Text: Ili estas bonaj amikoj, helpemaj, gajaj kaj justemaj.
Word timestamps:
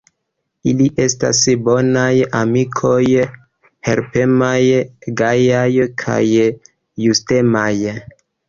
Ili 0.69 0.85
estas 1.03 1.41
bonaj 1.67 2.13
amikoj, 2.39 3.03
helpemaj, 3.89 4.57
gajaj 5.23 5.87
kaj 6.05 6.21
justemaj. 7.07 7.71